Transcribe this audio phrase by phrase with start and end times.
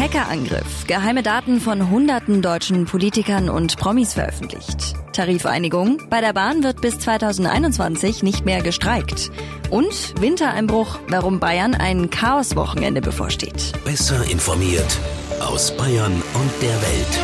[0.00, 0.86] Hackerangriff.
[0.86, 4.94] Geheime Daten von hunderten deutschen Politikern und Promis veröffentlicht.
[5.12, 6.00] Tarifeinigung.
[6.08, 9.30] Bei der Bahn wird bis 2021 nicht mehr gestreikt.
[9.68, 13.74] Und Wintereinbruch, warum Bayern ein Chaoswochenende bevorsteht.
[13.84, 14.98] Besser informiert
[15.38, 17.20] aus Bayern und der Welt.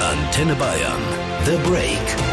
[0.00, 1.02] Antenne Bayern.
[1.44, 2.31] The Break.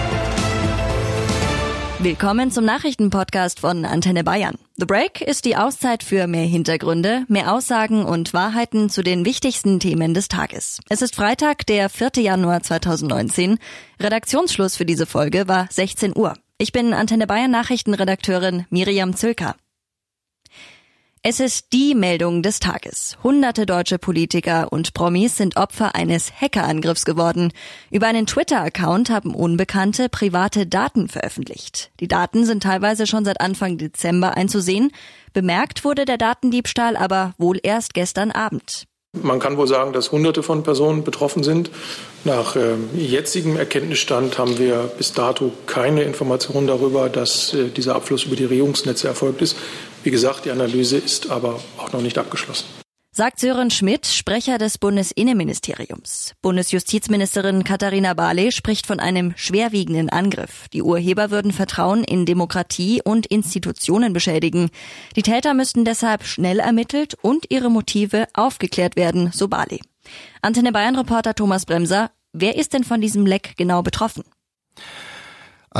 [2.01, 4.55] Willkommen zum Nachrichtenpodcast von Antenne Bayern.
[4.77, 9.81] The Break ist die Auszeit für mehr Hintergründe, mehr Aussagen und Wahrheiten zu den wichtigsten
[9.81, 10.79] Themen des Tages.
[10.87, 12.11] Es ist Freitag, der 4.
[12.19, 13.59] Januar 2019.
[13.99, 16.35] Redaktionsschluss für diese Folge war 16 Uhr.
[16.57, 19.57] Ich bin Antenne Bayern Nachrichtenredakteurin Miriam Zülker.
[21.21, 23.17] Es ist die Meldung des Tages.
[23.23, 27.51] Hunderte deutsche Politiker und Promis sind Opfer eines Hackerangriffs geworden.
[27.91, 31.91] Über einen Twitter-Account haben Unbekannte private Daten veröffentlicht.
[31.99, 34.91] Die Daten sind teilweise schon seit Anfang Dezember einzusehen.
[35.33, 38.85] Bemerkt wurde der Datendiebstahl aber wohl erst gestern Abend.
[39.11, 41.71] Man kann wohl sagen, dass Hunderte von Personen betroffen sind.
[42.25, 48.25] Nach äh, jetzigem Erkenntnisstand haben wir bis dato keine Informationen darüber, dass äh, dieser Abfluss
[48.25, 49.57] über die Regierungsnetze erfolgt ist.
[50.03, 52.65] Wie gesagt, die Analyse ist aber auch noch nicht abgeschlossen.
[53.11, 56.35] Sagt Sören Schmidt, Sprecher des Bundesinnenministeriums.
[56.41, 60.69] Bundesjustizministerin Katharina Barley spricht von einem schwerwiegenden Angriff.
[60.71, 64.69] Die Urheber würden Vertrauen in Demokratie und Institutionen beschädigen.
[65.17, 69.81] Die Täter müssten deshalb schnell ermittelt und ihre Motive aufgeklärt werden, so Barley.
[70.41, 74.23] Antenne Bayern Reporter Thomas Bremser, wer ist denn von diesem Leck genau betroffen?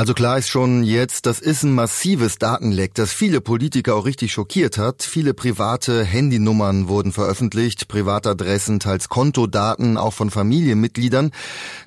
[0.00, 4.32] Also klar ist schon jetzt, das ist ein massives Datenleck, das viele Politiker auch richtig
[4.32, 5.02] schockiert hat.
[5.02, 11.32] Viele private Handynummern wurden veröffentlicht, Privatadressen, teils Kontodaten, auch von Familienmitgliedern.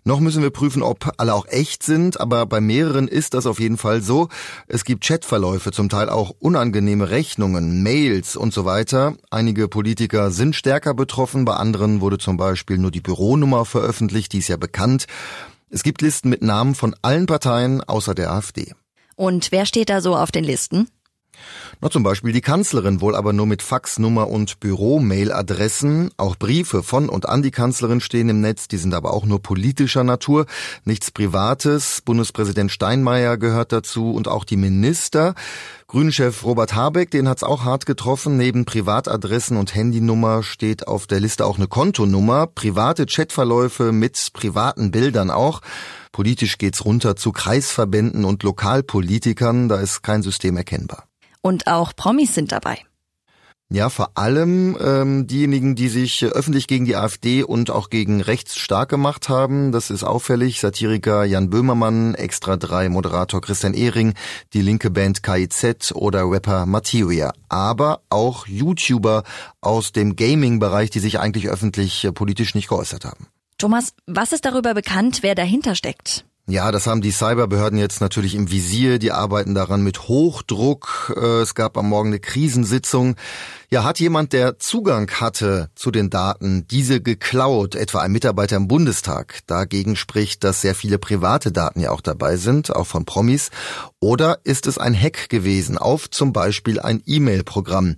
[0.03, 3.59] Noch müssen wir prüfen, ob alle auch echt sind, aber bei mehreren ist das auf
[3.59, 4.29] jeden Fall so.
[4.67, 9.15] Es gibt Chatverläufe, zum Teil auch unangenehme Rechnungen, Mails und so weiter.
[9.31, 14.37] Einige Politiker sind stärker betroffen, bei anderen wurde zum Beispiel nur die Büronummer veröffentlicht, die
[14.37, 15.07] ist ja bekannt.
[15.73, 18.75] Es gibt Listen mit Namen von allen Parteien außer der AfD.
[19.15, 20.87] Und wer steht da so auf den Listen?
[21.81, 26.11] Na, zum Beispiel die Kanzlerin, wohl aber nur mit Faxnummer und Büro-Mail-Adressen.
[26.17, 29.41] Auch Briefe von und an die Kanzlerin stehen im Netz, die sind aber auch nur
[29.41, 30.45] politischer Natur,
[30.85, 32.01] nichts Privates.
[32.01, 35.35] Bundespräsident Steinmeier gehört dazu und auch die Minister.
[35.87, 38.37] Grünchef Robert Habeck, den hat's auch hart getroffen.
[38.37, 44.91] Neben Privatadressen und Handynummer steht auf der Liste auch eine Kontonummer, private Chatverläufe mit privaten
[44.91, 45.61] Bildern auch.
[46.11, 51.05] Politisch geht's runter zu Kreisverbänden und Lokalpolitikern, da ist kein System erkennbar.
[51.43, 52.79] Und auch Promis sind dabei.
[53.69, 58.55] Ja, vor allem ähm, diejenigen, die sich öffentlich gegen die AfD und auch gegen rechts
[58.55, 59.71] stark gemacht haben.
[59.71, 60.59] Das ist auffällig.
[60.59, 64.13] Satiriker Jan Böhmermann, Extra 3 Moderator Christian Ehring,
[64.53, 67.33] die linke Band KIZ oder Rapper Materia.
[67.49, 69.23] Aber auch YouTuber
[69.59, 73.27] aus dem Gaming-Bereich, die sich eigentlich öffentlich äh, politisch nicht geäußert haben.
[73.57, 76.25] Thomas, was ist darüber bekannt, wer dahinter steckt?
[76.45, 78.99] Ja, das haben die Cyberbehörden jetzt natürlich im Visier.
[78.99, 81.13] Die arbeiten daran mit Hochdruck.
[81.15, 83.15] Äh, es gab am Morgen eine Krisensitzung.
[83.69, 88.67] Ja, hat jemand, der Zugang hatte zu den Daten, diese geklaut, etwa ein Mitarbeiter im
[88.67, 89.39] Bundestag?
[89.47, 93.49] Dagegen spricht, dass sehr viele private Daten ja auch dabei sind, auch von Promis.
[94.01, 97.95] Oder ist es ein Hack gewesen auf zum Beispiel ein E-Mail-Programm?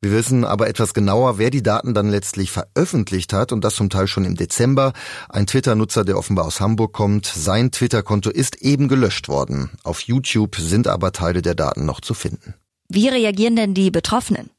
[0.00, 3.90] Wir wissen aber etwas genauer, wer die Daten dann letztlich veröffentlicht hat und das zum
[3.90, 4.92] Teil schon im Dezember.
[5.28, 9.70] Ein Twitter-Nutzer, der offenbar aus Hamburg kommt, sein Twitter-Konto ist eben gelöscht worden.
[9.82, 12.54] Auf YouTube sind aber Teile der Daten noch zu finden.
[12.88, 14.50] Wie reagieren denn die Betroffenen?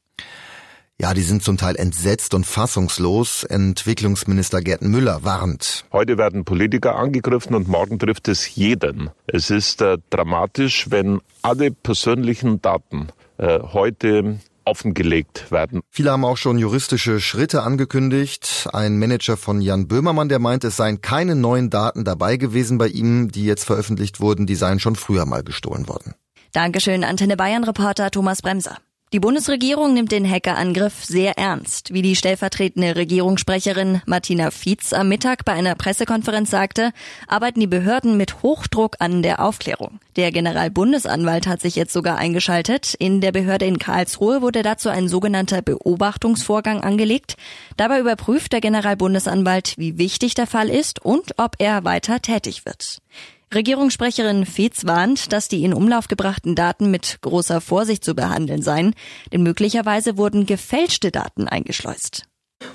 [1.00, 3.42] Ja, die sind zum Teil entsetzt und fassungslos.
[3.44, 5.86] Entwicklungsminister Gerd Müller warnt.
[5.90, 9.08] Heute werden Politiker angegriffen und morgen trifft es jeden.
[9.26, 13.08] Es ist äh, dramatisch, wenn alle persönlichen Daten
[13.38, 15.80] äh, heute offengelegt werden.
[15.90, 18.68] Viele haben auch schon juristische Schritte angekündigt.
[18.72, 22.88] Ein Manager von Jan Böhmermann, der meint, es seien keine neuen Daten dabei gewesen bei
[22.88, 26.14] ihm, die jetzt veröffentlicht wurden, die seien schon früher mal gestohlen worden.
[26.52, 28.78] Dankeschön, Antenne Bayern Reporter Thomas Bremser.
[29.12, 35.44] Die Bundesregierung nimmt den Hackerangriff sehr ernst, wie die stellvertretende Regierungssprecherin Martina Fietz am Mittag
[35.44, 36.92] bei einer Pressekonferenz sagte,
[37.26, 39.98] arbeiten die Behörden mit Hochdruck an der Aufklärung.
[40.14, 42.94] Der Generalbundesanwalt hat sich jetzt sogar eingeschaltet.
[42.94, 47.36] In der Behörde in Karlsruhe wurde dazu ein sogenannter Beobachtungsvorgang angelegt.
[47.76, 53.02] Dabei überprüft der Generalbundesanwalt, wie wichtig der Fall ist und ob er weiter tätig wird.
[53.52, 58.94] Regierungssprecherin Fietz warnt, dass die in Umlauf gebrachten Daten mit großer Vorsicht zu behandeln seien,
[59.32, 62.26] denn möglicherweise wurden gefälschte Daten eingeschleust.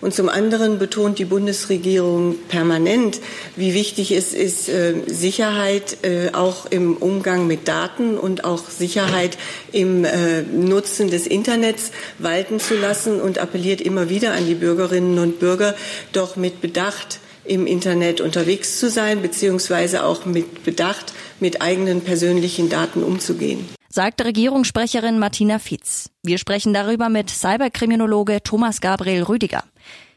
[0.02, 3.22] Und zum anderen betont die Bundesregierung permanent,
[3.56, 9.38] wie wichtig es ist, äh, Sicherheit äh, auch im Umgang mit Daten und auch Sicherheit
[9.72, 15.20] im äh, Nutzen des Internets walten zu lassen und appelliert immer wieder an die Bürgerinnen
[15.20, 15.76] und Bürger,
[16.12, 22.70] doch mit Bedacht im Internet unterwegs zu sein, beziehungsweise auch mit Bedacht mit eigenen persönlichen
[22.70, 26.10] Daten umzugehen sagt Regierungssprecherin Martina Fietz.
[26.22, 29.64] Wir sprechen darüber mit Cyberkriminologe Thomas Gabriel Rüdiger.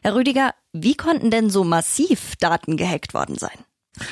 [0.03, 3.57] Herr Rüdiger, wie konnten denn so massiv Daten gehackt worden sein?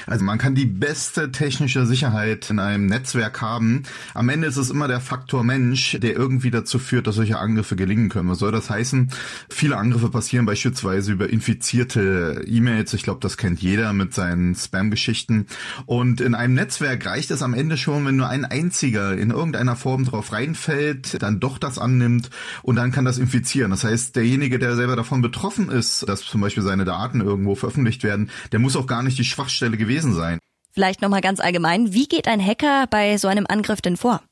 [0.07, 3.83] Also man kann die beste technische Sicherheit in einem Netzwerk haben.
[4.15, 7.77] Am Ende ist es immer der Faktor Mensch, der irgendwie dazu führt, dass solche Angriffe
[7.77, 8.29] gelingen können.
[8.29, 9.11] Was soll das heißen?
[9.49, 12.95] Viele Angriffe passieren beispielsweise über infizierte E-Mails.
[12.95, 15.47] Ich glaube, das kennt jeder mit seinen Spam-Geschichten.
[15.87, 19.77] Und in einem Netzwerk reicht es am Ende schon, wenn nur ein einziger in irgendeiner
[19.77, 22.31] Form drauf reinfällt, dann doch das annimmt
[22.63, 23.71] und dann kann das infizieren.
[23.71, 28.03] Das heißt, derjenige, der selber davon betroffen ist, dass zum Beispiel seine Daten irgendwo veröffentlicht
[28.03, 30.39] werden, der muss auch gar nicht die Schwachstelle gewesen sein.
[30.73, 34.23] Vielleicht nochmal ganz allgemein, wie geht ein Hacker bei so einem Angriff denn vor?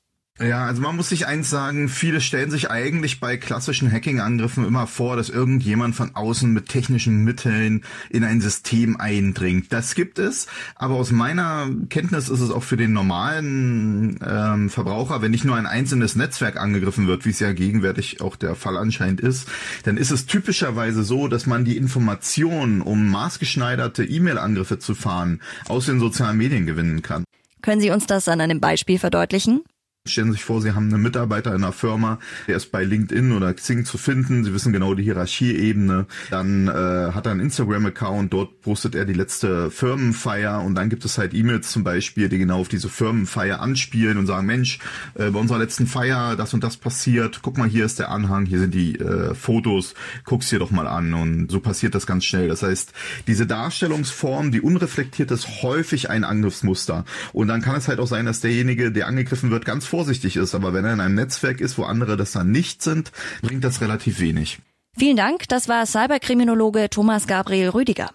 [0.41, 4.89] Ja, also man muss sich eins sagen, viele stellen sich eigentlich bei klassischen Hacking-Angriffen immer
[4.89, 9.73] vor, dass irgendjemand von außen mit technischen Mitteln in ein System eindringt.
[9.73, 15.23] Das gibt es, aber aus meiner Kenntnis ist es auch für den normalen ähm, Verbraucher,
[15.23, 18.77] wenn nicht nur ein einzelnes Netzwerk angegriffen wird, wie es ja gegenwärtig auch der Fall
[18.77, 19.49] anscheinend ist,
[19.85, 25.87] dann ist es typischerweise so, dass man die Informationen, um maßgeschneiderte E-Mail-Angriffe zu fahren, aus
[25.87, 27.23] den sozialen Medien gewinnen kann.
[27.63, 29.63] Können Sie uns das an einem Beispiel verdeutlichen?
[30.07, 33.33] Stellen Sie sich vor, Sie haben einen Mitarbeiter in einer Firma, der ist bei LinkedIn
[33.33, 34.45] oder Xing zu finden.
[34.45, 36.05] Sie wissen genau die Hierarchieebene.
[36.29, 41.07] Dann äh, hat er einen Instagram-Account, dort postet er die letzte Firmenfeier und dann gibt
[41.07, 44.79] es halt E-Mails zum Beispiel, die genau auf diese Firmenfeier anspielen und sagen, Mensch,
[45.15, 47.41] äh, bei unserer letzten Feier das und das passiert.
[47.41, 49.95] Guck mal, hier ist der Anhang, hier sind die äh, Fotos,
[50.27, 52.49] guck's dir doch mal an und so passiert das ganz schnell.
[52.49, 52.93] Das heißt,
[53.27, 57.07] diese Darstellungsform, die unreflektiert ist, häufig ein Angriffsmuster.
[57.33, 60.57] Und dann kann es halt auch sein, dass derjenige, der angegriffen wird, ganz vorsichtig ist.
[60.57, 63.13] Aber wenn er in einem Netzwerk ist, wo andere das dann nicht sind,
[63.43, 64.59] bringt das relativ wenig.
[64.97, 65.49] Vielen Dank.
[65.49, 68.11] Das war Cyberkriminologe Thomas Gabriel Rüdiger.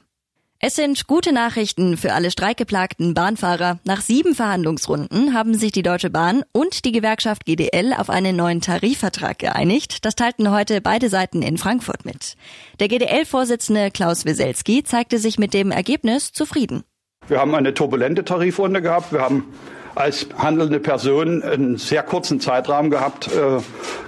[0.61, 3.79] Es sind gute Nachrichten für alle streikgeplagten Bahnfahrer.
[3.85, 8.59] Nach sieben Verhandlungsrunden haben sich die Deutsche Bahn und die Gewerkschaft GDL auf einen neuen
[8.59, 10.03] Tarifvertrag geeinigt.
[10.03, 12.35] Das teilten heute beide Seiten in Frankfurt mit.
[12.81, 16.83] Der GDL-Vorsitzende Klaus Wieselski zeigte sich mit dem Ergebnis zufrieden.
[17.29, 19.13] Wir haben eine turbulente Tarifrunde gehabt.
[19.13, 19.45] Wir haben
[19.95, 23.59] als handelnde Person einen sehr kurzen Zeitrahmen gehabt, äh,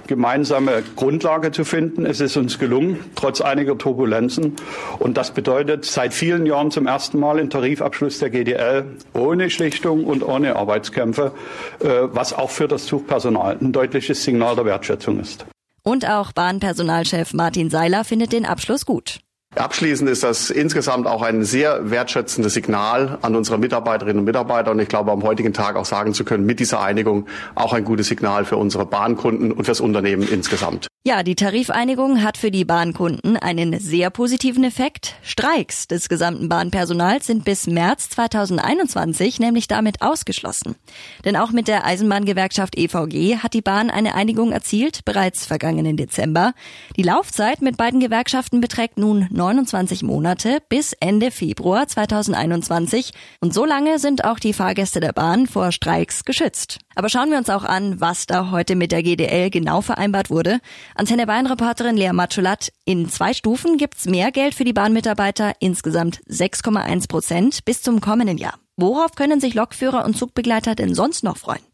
[0.06, 2.06] gemeinsame Grundlage zu finden.
[2.06, 4.56] Es ist uns gelungen, trotz einiger Turbulenzen.
[4.98, 8.84] Und das bedeutet seit vielen Jahren zum ersten Mal ein Tarifabschluss der GDL
[9.14, 11.32] ohne Schlichtung und ohne Arbeitskämpfe,
[11.80, 15.46] äh, was auch für das Zugpersonal ein deutliches Signal der Wertschätzung ist.
[15.82, 19.20] Und auch Bahnpersonalchef Martin Seiler findet den Abschluss gut.
[19.54, 24.78] Abschließend ist das insgesamt auch ein sehr wertschätzendes Signal an unsere Mitarbeiterinnen und Mitarbeiter und
[24.78, 28.08] ich glaube am heutigen Tag auch sagen zu können, mit dieser Einigung auch ein gutes
[28.08, 30.88] Signal für unsere Bahnkunden und fürs Unternehmen insgesamt.
[31.04, 35.16] Ja, die Tarifeinigung hat für die Bahnkunden einen sehr positiven Effekt.
[35.22, 40.76] Streiks des gesamten Bahnpersonals sind bis März 2021 nämlich damit ausgeschlossen.
[41.24, 46.52] Denn auch mit der Eisenbahngewerkschaft EVG hat die Bahn eine Einigung erzielt, bereits vergangenen Dezember.
[46.96, 53.64] Die Laufzeit mit beiden Gewerkschaften beträgt nun 29 Monate bis Ende Februar 2021 und so
[53.64, 56.78] lange sind auch die Fahrgäste der Bahn vor Streiks geschützt.
[56.94, 60.60] Aber schauen wir uns auch an, was da heute mit der GDL genau vereinbart wurde.
[60.94, 62.72] Antenne Bayern-Reporterin Lea Matschulat.
[62.84, 68.38] In zwei Stufen gibt's mehr Geld für die Bahnmitarbeiter, insgesamt 6,1 Prozent bis zum kommenden
[68.38, 68.54] Jahr.
[68.76, 71.71] Worauf können sich Lokführer und Zugbegleiter denn sonst noch freuen?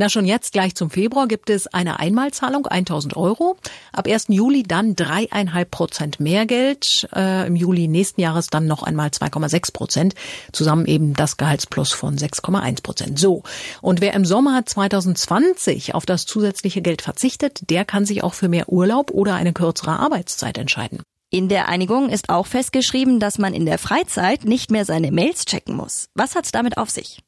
[0.00, 3.56] Na, schon jetzt gleich zum Februar gibt es eine Einmalzahlung, 1000 Euro.
[3.92, 4.26] Ab 1.
[4.28, 7.08] Juli dann dreieinhalb Prozent mehr Geld.
[7.12, 10.14] Äh, Im Juli nächsten Jahres dann noch einmal 2,6 Prozent.
[10.52, 13.18] Zusammen eben das Gehaltsplus von 6,1 Prozent.
[13.18, 13.42] So.
[13.82, 18.48] Und wer im Sommer 2020 auf das zusätzliche Geld verzichtet, der kann sich auch für
[18.48, 21.02] mehr Urlaub oder eine kürzere Arbeitszeit entscheiden.
[21.30, 25.44] In der Einigung ist auch festgeschrieben, dass man in der Freizeit nicht mehr seine Mails
[25.44, 26.06] checken muss.
[26.14, 27.18] Was hat's damit auf sich?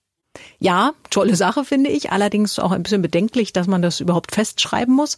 [0.58, 2.12] Ja, tolle Sache finde ich.
[2.12, 5.16] Allerdings auch ein bisschen bedenklich, dass man das überhaupt festschreiben muss.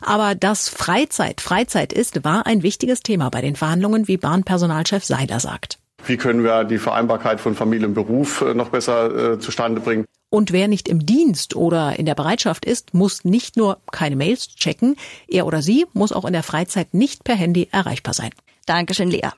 [0.00, 5.40] Aber dass Freizeit Freizeit ist, war ein wichtiges Thema bei den Verhandlungen, wie Bahnpersonalchef Seider
[5.40, 5.78] sagt.
[6.06, 10.04] Wie können wir die Vereinbarkeit von Familie und Beruf äh, noch besser äh, zustande bringen?
[10.30, 14.48] Und wer nicht im Dienst oder in der Bereitschaft ist, muss nicht nur keine Mails
[14.56, 14.96] checken,
[15.28, 18.30] er oder sie muss auch in der Freizeit nicht per Handy erreichbar sein.
[18.66, 19.30] Dankeschön, Lea.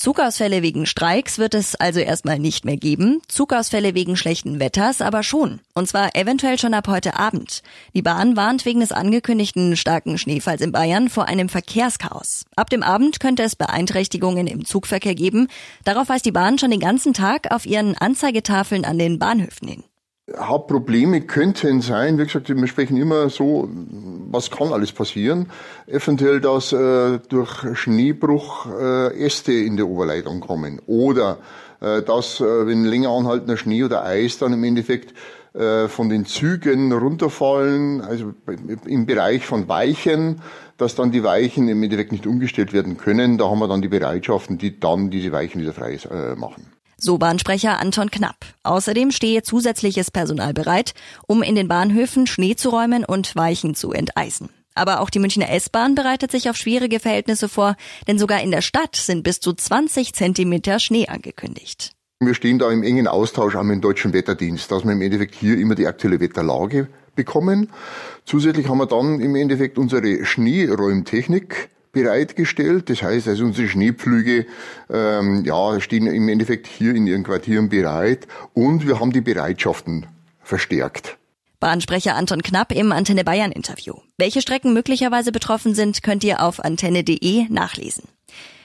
[0.00, 5.22] Zugausfälle wegen Streiks wird es also erstmal nicht mehr geben, Zugausfälle wegen schlechten Wetters aber
[5.22, 5.60] schon.
[5.74, 7.62] Und zwar eventuell schon ab heute Abend.
[7.94, 12.46] Die Bahn warnt wegen des angekündigten starken Schneefalls in Bayern vor einem Verkehrschaos.
[12.56, 15.48] Ab dem Abend könnte es Beeinträchtigungen im Zugverkehr geben.
[15.84, 19.84] Darauf weist die Bahn schon den ganzen Tag auf ihren Anzeigetafeln an den Bahnhöfen hin.
[20.34, 23.68] Hauptprobleme könnten sein, wie gesagt, wir sprechen immer so,
[24.30, 25.50] was kann alles passieren?
[25.86, 31.38] Eventuell, dass äh, durch Schneebruch äh, Äste in der Oberleitung kommen oder
[31.80, 35.14] äh, dass, äh, wenn länger anhaltender Schnee oder Eis dann im Endeffekt
[35.52, 38.32] äh, von den Zügen runterfallen, also
[38.86, 40.42] im Bereich von Weichen,
[40.76, 43.36] dass dann die Weichen im Endeffekt nicht umgestellt werden können.
[43.36, 46.72] Da haben wir dann die Bereitschaften, die dann diese Weichen wieder frei äh, machen.
[47.02, 48.36] So Bahnsprecher Anton Knapp.
[48.62, 50.92] Außerdem stehe zusätzliches Personal bereit,
[51.26, 54.50] um in den Bahnhöfen Schnee zu räumen und Weichen zu enteisen.
[54.74, 57.76] Aber auch die Münchner S-Bahn bereitet sich auf schwierige Verhältnisse vor,
[58.06, 61.92] denn sogar in der Stadt sind bis zu 20 Zentimeter Schnee angekündigt.
[62.20, 65.34] Wir stehen da im engen Austausch auch mit dem Deutschen Wetterdienst, dass wir im Endeffekt
[65.34, 67.70] hier immer die aktuelle Wetterlage bekommen.
[68.26, 72.90] Zusätzlich haben wir dann im Endeffekt unsere Schneeräumtechnik bereitgestellt.
[72.90, 74.46] Das heißt, also unsere Schneepflüge
[74.90, 80.06] ähm, ja, stehen im Endeffekt hier in ihren Quartieren bereit und wir haben die Bereitschaften
[80.42, 81.16] verstärkt.
[81.60, 83.94] Bahnsprecher Anton Knapp im Antenne Bayern Interview.
[84.16, 88.04] Welche Strecken möglicherweise betroffen sind, könnt ihr auf antenne.de nachlesen.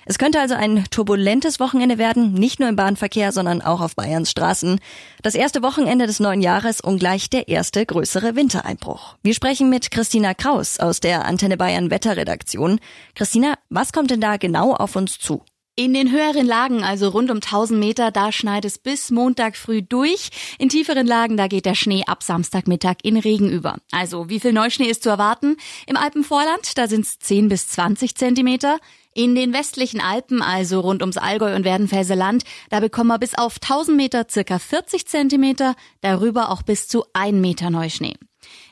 [0.06, 4.30] Es könnte also ein turbulentes Wochenende werden, nicht nur im Bahnverkehr, sondern auch auf Bayerns
[4.30, 4.80] Straßen.
[5.24, 9.16] Das erste Wochenende des neuen Jahres und gleich der erste größere Wintereinbruch.
[9.24, 12.80] Wir sprechen mit Christina Kraus aus der Antenne Bayern Wetterredaktion.
[13.16, 15.44] Christina, was kommt denn da genau auf uns zu?
[15.78, 19.82] In den höheren Lagen, also rund um 1000 Meter, da schneit es bis Montag früh
[19.82, 20.30] durch.
[20.58, 23.76] In tieferen Lagen, da geht der Schnee ab Samstagmittag in Regen über.
[23.92, 25.58] Also, wie viel Neuschnee ist zu erwarten?
[25.86, 28.78] Im Alpenvorland, da sind es 10 bis 20 Zentimeter.
[29.18, 33.34] In den westlichen Alpen, also rund ums Allgäu und Werdenfelser Land, da bekommen wir bis
[33.34, 38.16] auf 1000 Meter circa 40 Zentimeter, darüber auch bis zu 1 Meter Neuschnee.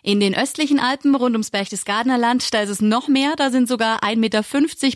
[0.01, 3.69] In den östlichen Alpen rund ums Berchtesgadener Land, da ist es noch mehr, da sind
[3.69, 4.43] sogar 1,50 Meter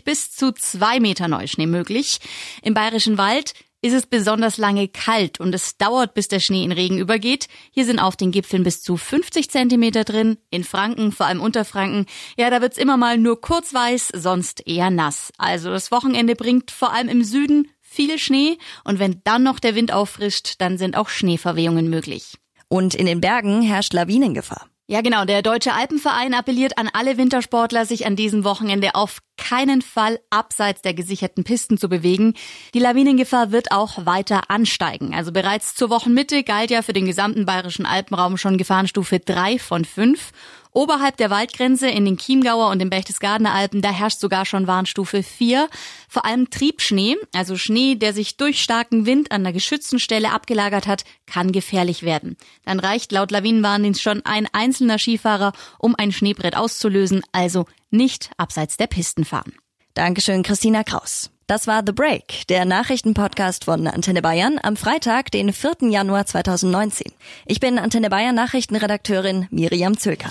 [0.04, 2.18] bis zu 2 Meter Neuschnee möglich.
[2.60, 6.72] Im Bayerischen Wald ist es besonders lange kalt und es dauert, bis der Schnee in
[6.72, 7.48] Regen übergeht.
[7.70, 10.38] Hier sind auf den Gipfeln bis zu 50 Zentimeter drin.
[10.50, 12.06] In Franken, vor allem Unterfranken,
[12.36, 15.32] ja, da wird's immer mal nur kurz weiß, sonst eher nass.
[15.38, 19.74] Also das Wochenende bringt vor allem im Süden viel Schnee und wenn dann noch der
[19.74, 22.36] Wind auffrischt, dann sind auch Schneeverwehungen möglich.
[22.68, 24.68] Und in den Bergen herrscht Lawinengefahr.
[24.90, 25.26] Ja, genau.
[25.26, 30.80] Der Deutsche Alpenverein appelliert an alle Wintersportler, sich an diesem Wochenende auf keinen Fall abseits
[30.80, 32.32] der gesicherten Pisten zu bewegen.
[32.72, 35.14] Die Lawinengefahr wird auch weiter ansteigen.
[35.14, 39.84] Also bereits zur Wochenmitte galt ja für den gesamten bayerischen Alpenraum schon Gefahrenstufe 3 von
[39.84, 40.32] 5.
[40.72, 45.22] Oberhalb der Waldgrenze in den Chiemgauer und den Berchtesgadener Alpen, da herrscht sogar schon Warnstufe
[45.22, 45.68] 4.
[46.08, 50.86] Vor allem Triebschnee, also Schnee, der sich durch starken Wind an der geschützten Stelle abgelagert
[50.86, 52.36] hat, kann gefährlich werden.
[52.64, 58.76] Dann reicht laut Lawinenwarndienst schon ein einzelner Skifahrer, um ein Schneebrett auszulösen, also nicht abseits
[58.76, 59.54] der Pisten fahren.
[59.94, 61.30] Dankeschön, Christina Kraus.
[61.48, 65.88] Das war The Break, der Nachrichtenpodcast von Antenne Bayern am Freitag, den 4.
[65.88, 67.10] Januar 2019.
[67.46, 70.30] Ich bin Antenne Bayern Nachrichtenredakteurin Miriam Zülker.